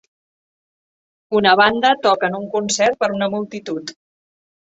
Una 1.39 1.51
banda 1.59 1.91
toca 2.07 2.29
en 2.33 2.37
un 2.39 2.49
concert 2.55 2.99
per 3.03 3.13
una 3.17 3.31
multitud. 3.37 3.93